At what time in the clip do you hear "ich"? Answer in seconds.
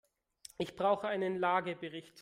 0.57-0.75